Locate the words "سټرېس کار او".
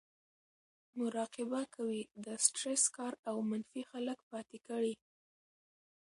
2.45-3.35